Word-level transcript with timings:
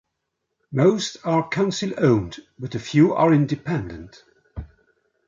Most 0.71 1.17
are 1.23 1.47
council-owned 1.47 2.39
but 2.57 2.73
a 2.73 2.79
few 2.79 3.13
are 3.13 3.31
independent. 3.31 4.23